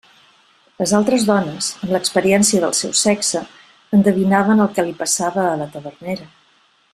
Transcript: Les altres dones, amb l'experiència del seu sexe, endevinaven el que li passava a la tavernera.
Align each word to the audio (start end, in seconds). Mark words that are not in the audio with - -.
Les 0.83 0.93
altres 0.99 1.25
dones, 1.27 1.67
amb 1.87 1.93
l'experiència 1.95 2.63
del 2.63 2.73
seu 2.79 2.95
sexe, 3.01 3.43
endevinaven 3.99 4.65
el 4.67 4.73
que 4.79 4.87
li 4.89 4.97
passava 5.03 5.45
a 5.51 5.55
la 5.61 5.69
tavernera. 5.77 6.29